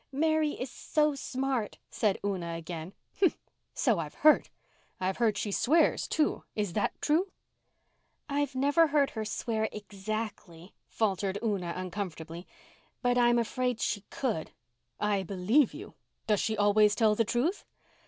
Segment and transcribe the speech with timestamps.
[0.11, 2.93] "Mary is so smart," said Una again.
[3.19, 3.37] "Humph!
[3.75, 4.49] So I've heard.
[4.99, 6.43] I've heard she swears, too.
[6.55, 7.31] Is that true?"
[8.27, 12.47] "I've never heard her swear exactly," faltered Una uncomfortably.
[13.03, 14.49] "But I'm afraid she could."
[14.99, 15.93] "I believe you!
[16.25, 17.63] Does she always tell the truth?"